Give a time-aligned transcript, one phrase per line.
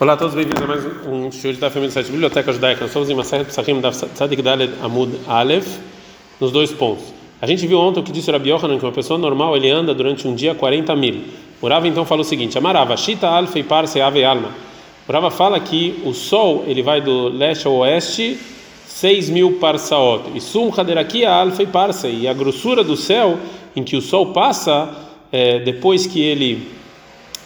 [0.00, 2.80] Olá a todos, bem-vindos a mais um show da família do Biblioteca Judaica.
[2.80, 5.76] Nós estamos em Maseret Psachim da Tzadik Daled Amud Aleph,
[6.40, 7.04] nos dois pontos.
[7.38, 9.68] A gente viu ontem o que disse o Rabi Yohanan, que uma pessoa normal ele
[9.68, 11.24] anda durante um dia 40 mil.
[11.60, 14.48] O Rava então falou o seguinte: Amarava, Shita Alfei Parse Ave Alma.
[15.06, 18.38] O Rava fala que o sol ele vai do leste ao oeste
[18.86, 20.30] 6 mil parsaot.
[20.34, 22.08] E Sum Haderakia Alfei Parse.
[22.08, 23.38] E a grossura do céu
[23.76, 24.88] em que o sol passa,
[25.30, 26.66] é, depois que ele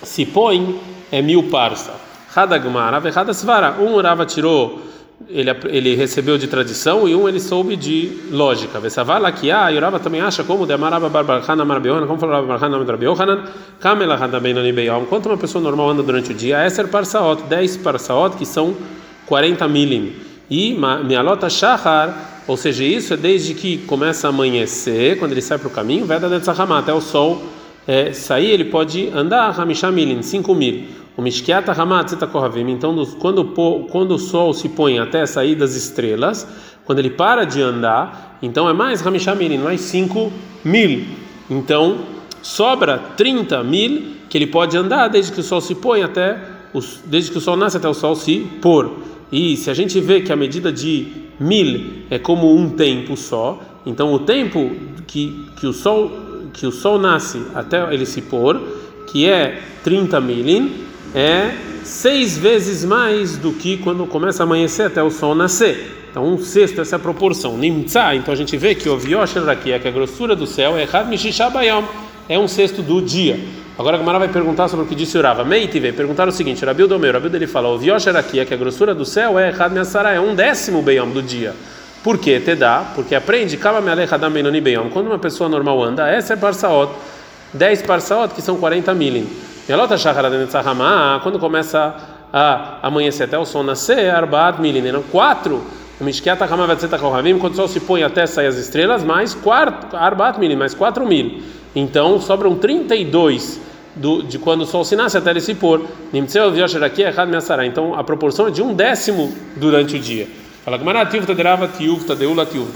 [0.05, 0.79] se põe,
[1.11, 2.04] é mil parsa.
[2.35, 2.93] Hadagmar.
[3.80, 4.80] Um Rava tirou,
[5.29, 8.80] ele, ele recebeu de tradição e um ele soube de lógica.
[8.80, 12.79] Vesavala que ah, e Rava também acha como de Amarava Barbarhana Marabiohanan, como falou Barbarhana
[12.79, 13.45] Marabiohanan,
[13.80, 15.05] Kamela Hadabenani Beyom.
[15.07, 16.66] Quanto uma pessoa normal anda durante o dia?
[16.66, 18.74] Esser Parsaot, 10 Parsaot, que são
[19.27, 20.12] 40 milim.
[20.51, 20.77] E
[21.07, 25.69] Mialota Shahar, ou seja, isso é desde que começa a amanhecer, quando ele sai para
[25.69, 27.43] o caminho, Veda de até o sol
[27.87, 30.85] é, sair, ele pode andar Hamisha Milin, 5 mil.
[31.16, 32.70] O Mishkiata Hamatzeta Kohavim.
[32.70, 33.45] Então, quando,
[33.91, 36.46] quando o sol se põe até sair das estrelas,
[36.84, 40.32] quando ele para de andar, então é mais Hamishamirim, mais 5
[40.65, 41.04] mil.
[41.48, 41.98] Então,
[42.43, 46.38] sobra 30 mil que ele pode andar desde que o sol se põe até,
[46.73, 48.90] os, desde que o sol nasce até o sol se pôr.
[49.30, 51.06] E se a gente vê que a medida de
[51.38, 54.73] mil é como um tempo só, então o tempo
[55.06, 56.10] que, que, o, sol,
[56.52, 58.60] que o sol nasce até ele se pôr,
[59.10, 60.84] que é 30 milin,
[61.15, 61.52] é
[61.84, 66.09] seis vezes mais do que quando começa a amanhecer até o sol nascer.
[66.10, 67.56] Então, um sexto, essa é a proporção.
[67.56, 70.76] Nimtza, então a gente vê que o Viosher aqui é que a grossura do céu
[70.76, 71.84] é Had Mishishabayam,
[72.28, 73.38] é um sexto do dia.
[73.76, 75.44] Agora a Gamara vai perguntar sobre o que disse Urava.
[75.44, 78.94] Meitive, perguntar o seguinte: Rabil do meu, Rabil dele fala: o é que a grossura
[78.94, 81.54] do céu é Had Miasara, é um décimo Beyam do dia.
[82.04, 82.38] Por quê?
[82.38, 84.91] Te dá, porque aprende, Kama Mealechadam Benoni Beyam.
[84.91, 86.93] Quando uma pessoa normal anda, essa é Parsaot,
[87.53, 89.26] 10 Parsaot, que são 40 milim.
[89.66, 91.97] Melota Shaharadanetzahamah, quando começa
[92.31, 95.62] a amanhecer até o sol nascer, Arbaat Milin, quatro.
[96.00, 100.56] Mishkiata Kohavim, quando o sol se põe até sair as estrelas, mais quatro, Arbaat Milin,
[100.56, 101.41] mais quatro mil.
[101.75, 103.61] Então sobram 32
[103.94, 105.87] do, de quando o sol se nasce até ele se pôr.
[106.12, 110.28] Então a proporção é de um décimo durante o dia.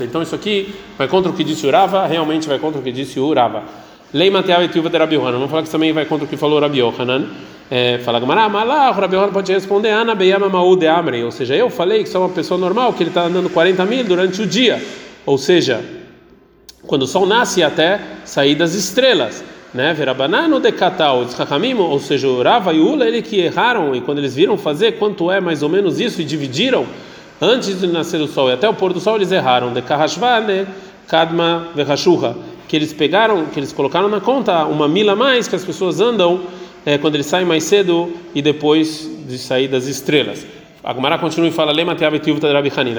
[0.00, 3.20] Então isso aqui vai contra o que disse Urava, realmente vai contra o que disse
[3.20, 3.64] Urava.
[4.10, 5.32] Lei Mateal e Tiuva de Rabi Yohanan.
[5.32, 7.26] Vamos falar que isso também vai contra o que falou Rabi Yohanan.
[7.70, 11.22] É, fala Gamara, Malach, o Rabi Yohanan pode responder, Ana Beyama Maúde Amrei.
[11.22, 14.02] Ou seja, eu falei que sou uma pessoa normal, que ele está andando 40 mil
[14.04, 14.82] durante o dia.
[15.26, 15.84] Ou seja,
[16.86, 19.44] quando o sol nasce até sair das estrelas.
[19.74, 19.92] Né?
[19.92, 21.26] Verabanano de Katal,
[21.78, 25.30] ou seja, o Rava e Ula, ele que erraram, e quando eles viram fazer quanto
[25.30, 26.86] é mais ou menos isso, e dividiram
[27.38, 29.74] antes de nascer o sol e até o pôr do sol, eles erraram.
[29.74, 30.66] De Kahashvane,
[31.06, 35.56] Kadma Vehashuha que eles pegaram, que eles colocaram na conta uma mila a mais que
[35.56, 36.40] as pessoas andam
[36.84, 40.46] é, quando eles saem mais cedo e depois de sair das estrelas.
[40.84, 41.96] A Gemara continua e fala Lema.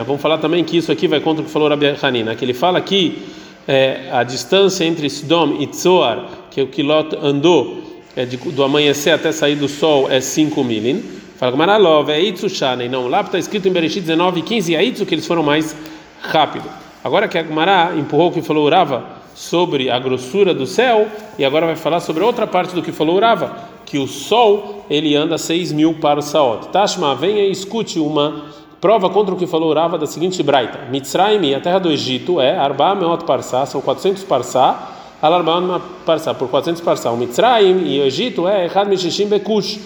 [0.06, 2.54] Vamos falar também que isso aqui vai contra o que falou Rabi Hanina, que ele
[2.54, 3.20] fala que
[3.68, 7.84] é, a distância entre Sdom e Tzoar, que o Kilot andou
[8.16, 11.04] é, de, do amanhecer até sair do sol é 5 milin.
[11.38, 12.90] Fala Gemara Love, é Itzu Shane.
[12.90, 15.76] Não, lá está escrito em Bereshit 19 e 15, é Itzu que eles foram mais
[16.22, 16.66] rápido.
[17.04, 21.08] Agora que a Gemara empurrou o que falou Urava, sobre a grossura do céu
[21.38, 25.16] e agora vai falar sobre outra parte do que falou Urava, que o sol ele
[25.16, 26.68] anda 6 mil para o Saot.
[26.68, 28.48] Tashma, venha e escute uma
[28.82, 32.58] prova contra o que falou Urava da seguinte braita: Mitzrayim, a terra do Egito, é
[32.58, 37.10] Arba Meot Parsá, são 400 Parsá, Alarba Parsá, por 400 Parsá.
[37.10, 39.80] O Mitzrayim e o Egito é Echad Mishishim Bekush.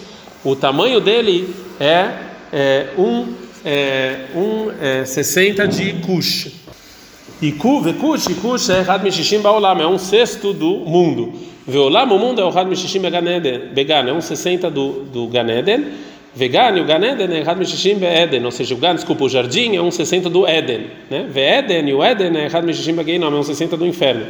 [0.44, 2.10] O tamanho dele é,
[2.52, 3.32] é um,
[3.64, 6.63] é, um é, 60 de Kush.
[7.42, 11.32] E ku vekush, kush é had mishishim baolam, é um sexto do mundo.
[11.66, 15.84] Veolam, o mundo é o had mishishim began, é um 60 do, do ganeden.
[16.34, 19.82] Vegan, o ganeden é had mishishim beeden, ou seja, o gan, desculpa, o jardim é
[19.82, 21.26] um 60 do Eden, né?
[21.28, 24.26] Veeden, e o Eden é had mishishim begeinom, é um 60 do inferno.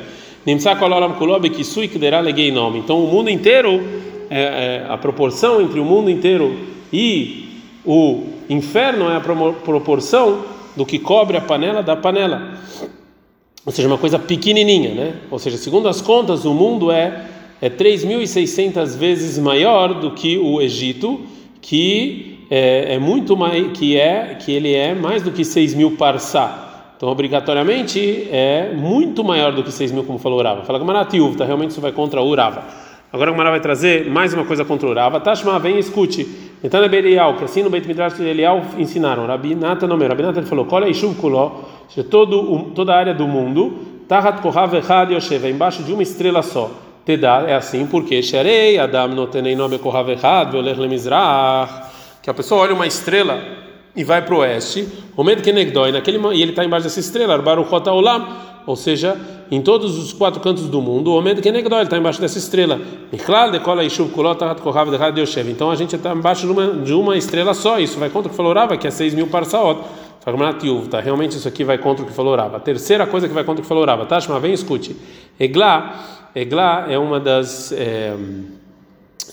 [0.47, 2.77] Nimsa kololam kulobe kisui kdera legeinom.
[2.77, 3.83] Então o mundo inteiro,
[4.31, 6.55] é, é, a proporção entre o mundo inteiro
[6.93, 12.59] e o inferno é a proporção do que cobre a panela da panela.
[13.65, 15.15] Ou seja, uma coisa pequenininha, né?
[15.31, 17.31] Ou seja, segundo as contas, o mundo é
[17.65, 21.21] é 3.600 vezes maior do que o Egito,
[21.63, 25.93] que é, é, muito mais, que é que ele é mais do que 6 mil
[25.93, 26.93] parsá.
[26.95, 30.63] Então, obrigatoriamente, é muito maior do que 6 mil, como falou Urava.
[30.65, 31.47] Fala que Maratiuv, tá?
[31.47, 32.65] Realmente isso vai contra o Urava.
[33.11, 35.19] Agora o Mará vai trazer mais uma coisa contra o Urava.
[35.19, 36.29] Tashma, vem e escute.
[36.65, 39.27] Então é Belial, que assim no Beit Midrash de Elial ensinaram.
[39.27, 41.61] Rabi Natan, não, Rabi Natan falou: Kola Ishuv Kuló,
[42.11, 43.75] todo toda a área do mundo,
[44.09, 46.71] Tahat Kohav Echad Yosheva, embaixo de uma estrela só.
[47.05, 51.93] Tedá é assim porque Sherei Adam no tenei nome Kohav Echad, Veoler Lemizrach.
[52.23, 53.39] que a pessoa olha uma estrela
[53.97, 57.01] e vai para o oeste, o medo que negdói, naquele e ele está embaixo dessa
[57.01, 58.27] estrela, Baruchot Olam,
[58.67, 59.17] ou seja,
[59.51, 62.81] em todos os quatro cantos do mundo, o medo que negdói, está embaixo dessa estrela.
[65.51, 68.31] Então a gente está embaixo de uma, de uma estrela só, isso vai contra o
[68.31, 69.81] que falou Rava, que é 6 mil parsaot.
[70.91, 71.01] Tá?
[71.01, 72.59] Realmente isso aqui vai contra o que falou Rava.
[72.59, 74.97] Terceira coisa que vai contra o que falou Rava, Tashma, vem escute.
[75.39, 77.71] Eglá, Eglá é uma das.
[77.73, 78.15] É,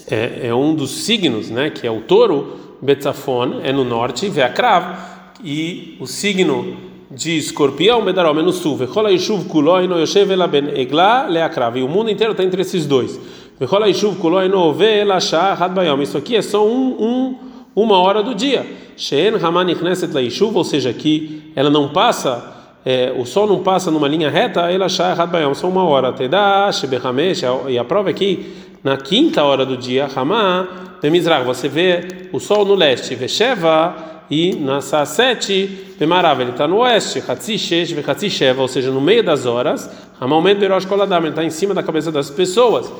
[0.10, 4.98] é, é um dos signos, né, que é o touro, Betzafon é no norte, Veakrav,
[5.44, 6.78] e o signo
[7.12, 8.78] de escorpião, Bedarom, é no sul.
[8.78, 11.78] Vechola Yishuv Kuloi no Yoshev Elaben Egla Leakrav.
[11.78, 13.19] E o mundo inteiro está entre esses dois.
[13.60, 16.01] Vechola Yishuv Kuloi no Ove Elashah Hadbayom.
[16.01, 17.36] Isso aqui é só um, um,
[17.75, 18.66] uma hora do dia.
[18.95, 22.61] She'en Haman Ichneset Laishuv, ou seja, que ela não passa.
[22.83, 26.12] É, o sol não passa numa linha reta, Elashah Hadbayom, só uma hora.
[26.13, 30.68] Teda Shebehamesh, e a prova é que na quinta hora do dia, Hamá,
[31.01, 36.78] Bemizrach, você vê o sol no leste, Vesheva, e na Sasete, Bemarav, ele está no
[36.78, 39.89] oeste, Hatzi Shesh, Hatzi Sheva, ou seja, no meio das horas,
[40.19, 42.92] Hamalmed Berosh Koladam, ele está em cima da cabeça das pessoas.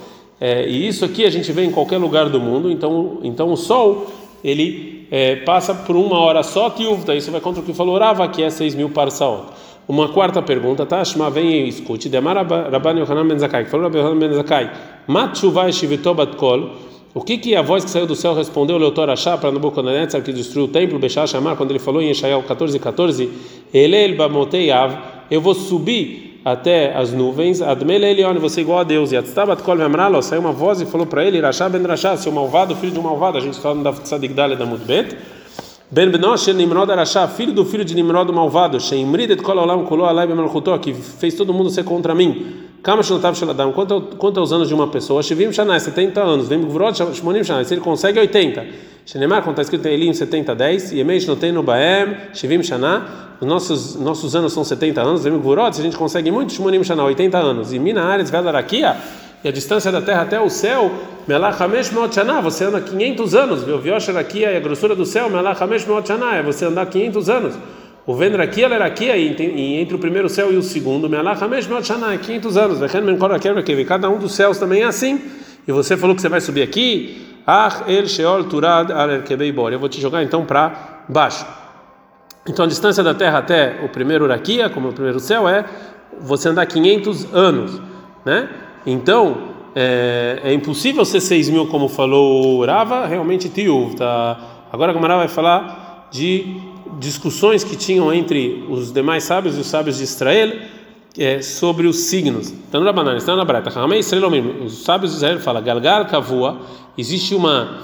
[0.42, 3.56] É, e isso aqui a gente vê em qualquer lugar do mundo, então, então o
[3.56, 4.12] sol,
[4.44, 8.28] ele é, passa por uma hora só, Tiuvta, isso vai contra o que falou Rava,
[8.28, 9.46] que é 6 mil parsaot.
[9.92, 11.04] Uma quarta pergunta, tá?
[11.04, 12.08] Shma, vem e escute.
[12.08, 14.72] Demar Rabban Yohanan Ben Zakai, falou Rabban Yohanan Ben Zakai,
[15.06, 16.70] Matchuvai Shivitobat Kol,
[17.14, 20.32] o que que a voz que saiu do céu respondeu Leotor Achá para Nabucodonosor que
[20.32, 23.30] destruiu o templo, Bechá Shamar, quando ele falou em Yeshayahu 14, 14,
[23.74, 24.98] Elel Bamotei Av,
[25.30, 29.62] eu vou subir até as nuvens, Admele Elion, você é igual a Deus, e Atstabat
[29.62, 32.94] Kol Vemralo, saiu uma voz e falou para ele, Rachá Ben Rachá, seu malvado, filho
[32.94, 35.18] de um malvado, a gente está no Tzadik Dale da Mudbet,
[35.94, 40.06] Ben Benosh Nimrod Arashá, filho do filho de Nimrod malvado, Sheimrid et Kol Olam Kolo
[40.06, 42.70] Alai Bemalchutó, que fez todo mundo ser contra mim.
[42.82, 45.22] Kama Shanotav Shaladam, quanto aos anos de uma pessoa?
[45.22, 46.48] Shivim Shanai, 70 anos.
[46.48, 48.66] Vem Gvrod Shmonim Shanai, se ele consegue 80.
[49.06, 50.94] Shenemar, quando está escrito em Elim, 70, 10.
[50.94, 55.26] Yemeish Notenu Baem, Shivim Shana, os nossos, nossos anos são 70 anos.
[55.26, 57.74] Vem Gvrod, se a gente consegue muito, Shmonim Shana, 80 anos.
[57.74, 58.96] E Mina Ares Velarakia,
[59.44, 60.92] e a distância da terra até o céu,
[62.42, 63.64] você anda 500 anos.
[63.64, 63.80] Viu?
[63.80, 65.28] Viosharakia e a grossura do céu,
[66.34, 67.56] é você andar 500 anos.
[68.06, 72.80] O Vendrakia Lerakia, e entre o primeiro céu e o segundo, Motshana, 500 anos.
[73.88, 75.22] Cada um dos céus também é assim.
[75.68, 77.40] E você falou que você vai subir aqui.
[77.46, 81.46] Ah, Eu vou te jogar então para baixo.
[82.48, 85.66] Então a distância da terra até o primeiro Urakia, como o primeiro céu, é
[86.20, 87.82] você andar 500 anos.
[88.26, 88.50] Né?
[88.86, 89.38] Então
[89.76, 93.96] é, é impossível ser 6 mil, como falou Rava, realmente Tiuv.
[93.96, 94.68] Tá?
[94.72, 96.58] Agora a Gamara vai falar de
[97.00, 100.54] discussões que tinham entre os demais sábios e os sábios de Israel
[101.18, 102.52] é, sobre os signos.
[102.52, 103.72] Então, na banana, está na brata.
[104.66, 106.60] Os sábios de Israel falam: Galgal Kavua,
[106.98, 107.80] existe uma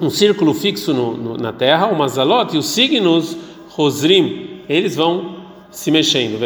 [0.00, 3.36] um círculo fixo no, no, na terra, o Mazalot e os signos
[3.70, 5.33] Rosrim, eles vão
[5.74, 6.38] se mexendo.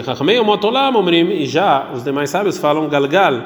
[1.32, 3.42] E já os demais sábios falam Galgal,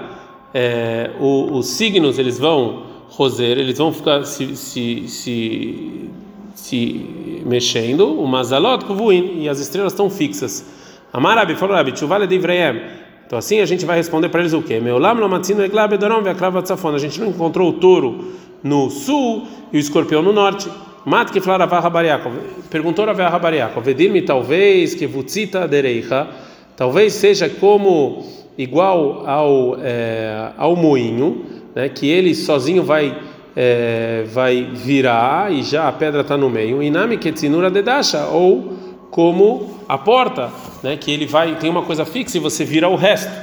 [0.54, 6.10] é, os signos eles vão roser, eles vão ficar se, se, se
[6.54, 10.64] se mexendo, o mazalot kuvuin, e as estrelas estão fixas.
[11.12, 12.80] Amarabi falou, Rabi, chuvale de Ivreem.
[13.26, 14.78] Então assim a gente vai responder para eles o quê?
[14.78, 16.94] Meulam lo matzino egla bedorom veakrava tzafon.
[16.94, 18.32] A gente não encontrou o touro
[18.62, 20.68] no sul e o escorpião no norte.
[21.04, 22.32] Mat que flara Rabariakov.
[22.70, 26.28] Perguntou a Rabariakov, vedir-me talvez que vutzita dereicha,
[26.76, 28.24] talvez seja como
[28.56, 31.44] igual ao é, ao moinho,
[31.74, 33.18] né, que ele sozinho vai
[33.56, 36.82] é, vai virar e já a pedra está no meio.
[36.82, 38.72] Inami ketzinura dedasha, ou
[39.10, 40.50] como a porta,
[40.82, 43.41] né, que ele vai tem uma coisa fixa e você vira o resto.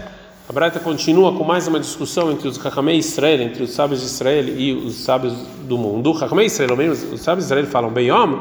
[0.50, 4.08] A Braita continua com mais uma discussão entre os Hakamei Israel, entre os sábios de
[4.08, 5.34] Israel e os sábios
[5.68, 6.12] do mundo.
[6.12, 8.40] Hakamei Israel, os sábios de Israel falam bem, homem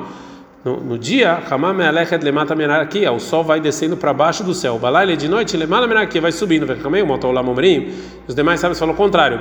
[0.65, 1.38] no, no dia,
[3.15, 4.79] o sol vai descendo para baixo do céu.
[4.79, 5.55] Balai de noite,
[6.19, 6.67] vai subindo.
[8.27, 9.41] Os demais sábios falam o contrário.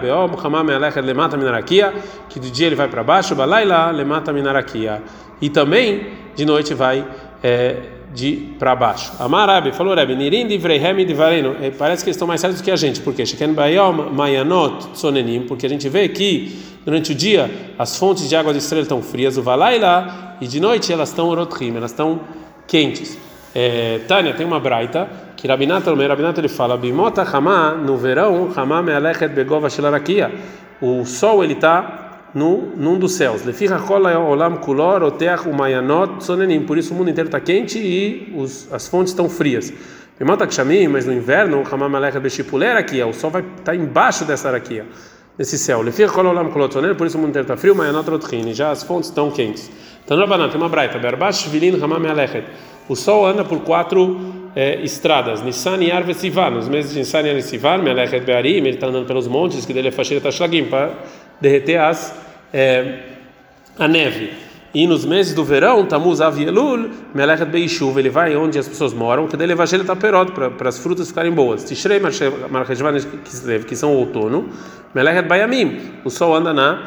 [2.28, 3.34] Que de dia ele vai para baixo,
[5.42, 7.08] e também de noite vai
[7.42, 9.12] é, de para baixo.
[9.20, 11.56] Amarabi falou Rebbe, Nirim de Vrehem de Vareno.
[11.62, 14.90] É, parece que eles estão mais certos do que a gente, porque Sheken Bayom Mayanot
[14.94, 18.84] Tsonenim, porque a gente vê que durante o dia as fontes de água de estrela
[18.84, 22.22] estão frias, o Valaila, e de noite elas estão Orotrim, elas estão
[22.66, 23.18] quentes.
[23.54, 28.52] É, Tânia tem uma braita que Rabinata, o Rabinata ele fala, Bimota Hamá, no verão,
[28.56, 30.32] Hamá Mealechet Begova Shelarakia.
[30.82, 32.07] O sol ele está
[32.38, 33.42] no, num dos céus.
[33.42, 33.50] Por
[36.78, 39.74] isso o mundo inteiro está quente e os, as fontes estão frias.
[40.90, 44.86] Mas no inverno, o sol vai estar tá embaixo dessa araquia.
[45.38, 45.82] nesse céu.
[46.98, 49.72] Por isso o mundo inteiro está frio, anotrotrin, já as fontes estão quentes.
[50.06, 52.46] Tanobanan, tem uma braita, berbash vilin hamam alechet.
[52.88, 56.52] O sol anda por quatro é, estradas, Nissan, e Sivan.
[56.52, 59.90] Nos meses de Nissan, e Sivan, Melechet Bearim, ele está andando pelos montes, que dele
[59.90, 60.92] é Fashir Tashlagim, para
[61.42, 62.16] derreter as,
[62.54, 63.00] é,
[63.78, 64.48] a neve.
[64.74, 69.28] E nos meses do verão, Tamuz Avielul, Melechet Beishuv, ele vai onde as pessoas moram,
[69.28, 71.64] que dele é Vagel Taperot, para as frutas ficarem boas.
[71.64, 72.94] Tishrei Marchejvan,
[73.66, 74.50] que são o outono,
[74.94, 76.86] Melechet Bayamim, o sol anda na,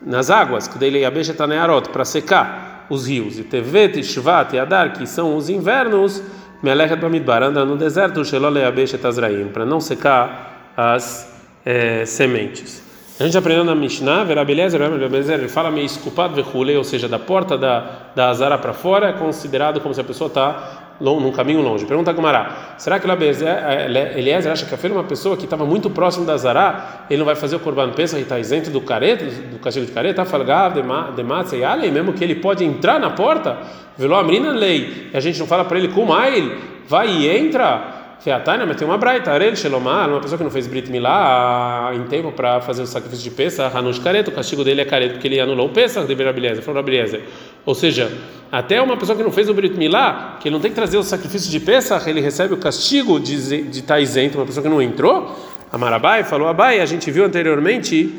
[0.00, 3.38] nas águas, que dele é Yabeshet Tanearot, para secar os rios.
[3.38, 6.22] E Tevet, Shvat e Adar, que são os invernos,
[6.62, 11.30] Melechet Bamidbar, anda no deserto, Shelole Abeshet Azraim, para não secar as
[11.66, 12.87] é, sementes.
[13.20, 17.58] A gente aprendeu na Mishnah, Verabelezer, ele fala meio esculpado, vechule, ou seja, da porta
[17.58, 21.84] da, da Azara para fora, é considerado como se a pessoa está num caminho longe.
[21.84, 25.90] Pergunta a Gumará, será que Eliezer acha que a é uma pessoa que estava muito
[25.90, 29.24] próximo da Azara, ele não vai fazer o Corban Pesach e está isento do careta,
[29.24, 30.74] do castigo de careta, falgav,
[31.16, 33.58] de matzah e alei, mesmo que ele pode entrar na porta,
[33.96, 36.56] veló amrina lei, e a gente não fala para ele, ele
[36.86, 40.66] vai e entra, Featania, mas tem uma braita, Arel Shelomar, uma pessoa que não fez
[40.66, 44.80] Brit Milá em tempo para fazer o sacrifício de Pesach, Hanush Careta, o castigo dele
[44.80, 47.20] é careta porque ele anulou o Pesach de Verabeleza, falou Rabeleza.
[47.64, 48.10] Ou seja,
[48.50, 50.96] até uma pessoa que não fez o Brit Milá, que ele não tem que trazer
[50.96, 54.82] o sacrifício de Pesach, ele recebe o castigo de, estar isento, uma pessoa que não
[54.82, 55.38] entrou.
[55.70, 58.12] Amarabai falou Abai, a gente viu anteriormente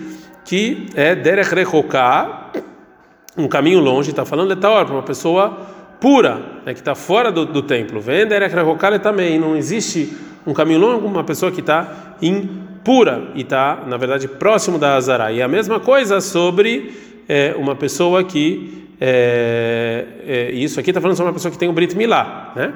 [0.46, 2.52] que é Derech Rechoká,
[3.38, 5.58] um caminho longe, está falando Letaor, para uma pessoa
[6.00, 8.00] pura, né, que está fora do, do templo.
[8.00, 8.42] Vender
[9.02, 9.40] também.
[9.40, 10.16] Não existe
[10.46, 15.32] um caminho longo, uma pessoa que está impura e está, na verdade, próximo da Azara.
[15.32, 16.94] E a mesma coisa sobre
[17.28, 18.88] é, uma pessoa que.
[19.02, 22.74] É, é, isso aqui está falando sobre uma pessoa que tem o Brit Milá, né?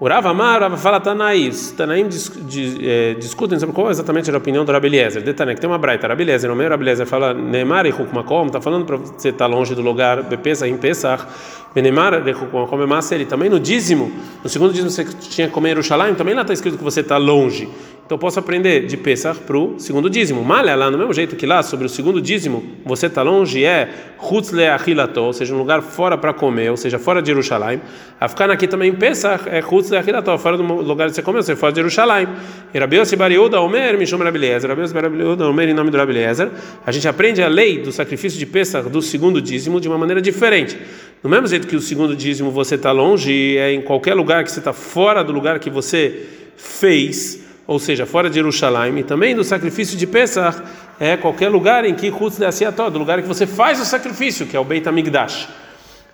[0.00, 1.70] O Rav Amar, Rav fala Tanaís.
[1.70, 5.22] Tanaim dis, dis, é, discutem sobre qual exatamente era a opinião do Rabi Eliezer.
[5.22, 6.08] Detané, que tem uma braita.
[6.08, 9.48] Rabi Eliezer, no meio Rabi Eliezer fala Neymar e Hukmakom, está falando para você estar
[9.48, 11.24] tá longe do lugar Bepesa em Pesach.
[11.72, 15.70] Benemar de Hukmakom é ele também no dízimo, no segundo dízimo você tinha que comer
[15.70, 17.68] Yerushalayim, também lá está escrito que você está longe.
[18.06, 20.44] Então posso aprender de Pesach para o segundo dízimo.
[20.44, 23.88] Malha lá, no mesmo jeito que lá, sobre o segundo dízimo, você está longe, é
[24.20, 27.80] Chutz Leachilato, ou seja, um lugar fora para comer, ou seja, fora de Jerusalém.
[28.20, 31.42] A ficar aqui também Pesach é Chutz Leachilato, fora do lugar de você comer, ou
[31.42, 32.28] seja, fora de Jerusalém.
[32.74, 34.68] E Rabiose Bariuda Omer, me chama Rabiliezer.
[34.68, 36.50] Rabiose Bariuda Omer, em nome do Rabiliezer.
[36.84, 40.20] A gente aprende a lei do sacrifício de Pesach do segundo dízimo de uma maneira
[40.20, 40.76] diferente.
[41.22, 44.52] Do mesmo jeito que o segundo dízimo você está longe, é em qualquer lugar que
[44.52, 49.34] você está fora do lugar que você fez ou seja, fora de Jerusalém, e também
[49.34, 50.62] do sacrifício de Pesach,
[51.00, 54.46] é qualquer lugar em que Chutz de Asiató, do lugar que você faz o sacrifício,
[54.46, 55.48] que é o Beit Amigdash.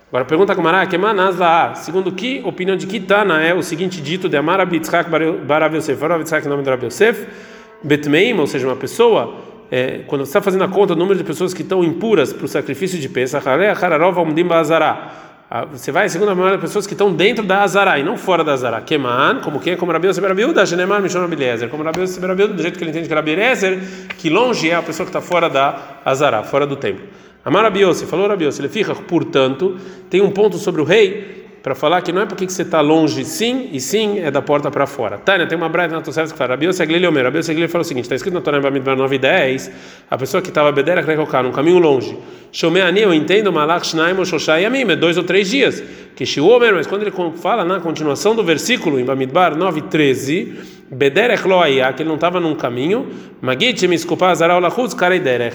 [0.09, 4.01] Agora pergunta com Mará, que Manaz lá, segundo que opinião de Kitana é o seguinte
[4.01, 7.27] dito de Amar Abitzhak Barav Yosef, Abitzhak nome de Rav Yosef,
[7.81, 9.35] Betmeim, ou seja, uma pessoa,
[9.71, 12.43] é, quando você está fazendo a conta do número de pessoas que estão impuras para
[12.43, 15.30] o sacrifício de Pesach, Hararov Amdim Bazará,
[15.69, 18.41] você vai segundo a maioria das pessoas que estão dentro da Azara e não fora
[18.41, 18.79] da Azara.
[18.79, 19.75] Keman, como quem?
[19.75, 21.67] Como Rabi Yosef Rabiuda, Genemar Mishon Rabiliezer.
[21.67, 23.35] Como Rabi Yosef Rabiuda, do jeito que ele entende que Rabi
[24.17, 27.05] que longe é a pessoa que está fora da Azara, fora do templo.
[27.43, 29.77] Amar Rabi Yosef, falou Rabi Yosef, ele fica, portanto,
[30.09, 33.23] tem um ponto sobre o rei para falar que não é porque você está longe
[33.23, 35.17] sim, e sim é da porta para fora.
[35.17, 37.85] Tânia, tem uma braita na Tosefes que fala, Rabi Seglili Omer, Rabi Seglili fala o
[37.85, 39.71] seguinte, está escrito na Torá Bamidbar 9 e 10,
[40.09, 42.17] a pessoa que estava bedera krekoká, num caminho longe,
[42.51, 45.83] Shomeani, eu entendo, Malach Shnaim ou Shoshai Yamim, é dois ou três dias,
[46.15, 50.80] que Shiuomer, mas quando ele fala na continuação do versículo, em Bamidbar 9 e 13,
[50.91, 51.61] Bederech lo
[51.95, 53.07] que ele não estava num caminho,
[53.41, 53.85] Magit.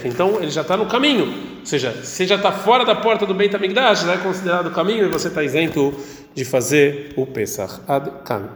[0.05, 1.25] Então ele já está no caminho.
[1.59, 5.05] Ou seja, se já está fora da porta do Beit HaMikdash, já é considerado caminho
[5.05, 5.93] e você está isento
[6.33, 7.81] de fazer o Pesach.
[7.87, 8.49] Ad kan.